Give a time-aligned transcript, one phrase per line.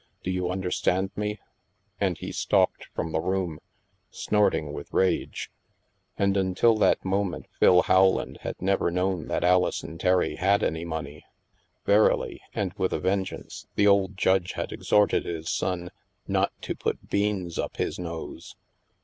[0.23, 1.37] Do you understand me?"
[2.01, 3.59] And he stalked from the room,
[4.09, 5.51] snorting with rage.
[6.17, 11.23] And until that moment, Phil Howland had never known that Alison Terry had any money.
[11.85, 15.91] Verily, and with a vengeance, the old judge had exhorted his son"
[16.27, 18.55] not to put beans up his nose."